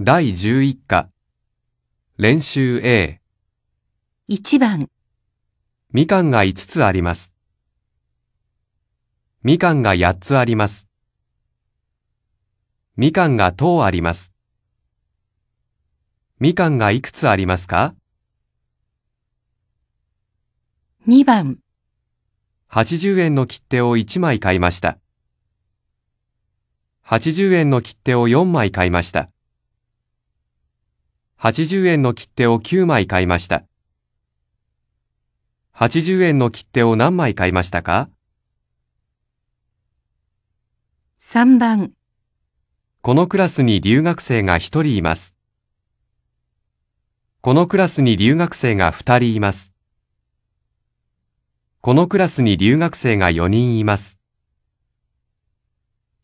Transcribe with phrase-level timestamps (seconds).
[0.00, 1.08] 第11課
[2.18, 3.20] 練習 A
[4.28, 4.88] 1番、
[5.92, 7.34] みかんが5つあります。
[9.42, 10.86] みかんが8つあります。
[12.96, 14.32] みかんが10あります。
[16.38, 17.96] みかんがいくつありますか
[21.08, 21.58] ？2番、
[22.70, 25.00] ?80 円の切手を1枚買いました。
[27.04, 29.32] 80円の切手を4枚買いました。
[31.40, 33.62] 80円の切手を9枚買いました。
[35.72, 38.08] 80円の切手を何枚買いましたか
[41.20, 41.92] ？3番、
[43.02, 45.36] このクラスに留学生が1人います。
[47.40, 49.74] このクラスに留学生が2人います。
[51.80, 54.18] このクラスに留学生が4人います。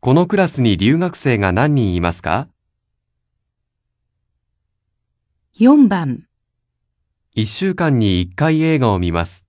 [0.01, 2.49] このクラスに留学生が何人いますか？
[5.57, 6.27] 4番、
[7.37, 9.47] ?1 週間に1回映画を見ます。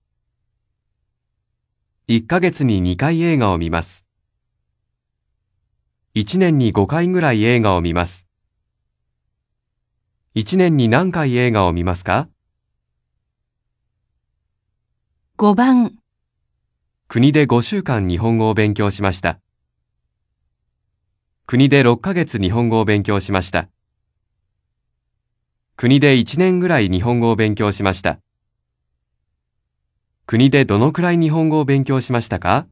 [2.06, 4.06] 1ヶ月に2回映画を見ます。
[6.14, 8.28] 1年に5回ぐらい映画を見ます。
[10.36, 12.28] 1年に何回映画を見ますか
[15.38, 15.98] ？5番、
[17.08, 19.40] 国で5週間日本語を勉強しました。
[21.46, 23.68] 国で6ヶ月日本語を勉強しました。
[25.78, 28.18] 国で1年ぐらい日本語を勉強しました。
[30.24, 32.66] 国でどのくらい日本語を勉強しましたか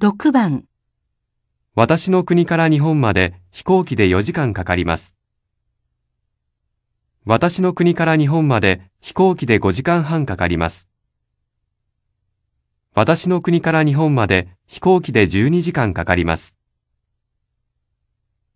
[0.00, 0.64] ？6番、
[1.74, 5.16] 私の国から日本まで飛行機で4時間かかります。
[7.26, 10.88] 私の国から日本まで飛行機で5時間半かかります。
[12.94, 16.56] 私の国から日本まで飛行機で12時間かかります。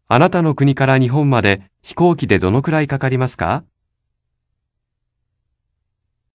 [0.07, 3.65] あなたの国から日本まで飛行機でどのくらいかかりますか？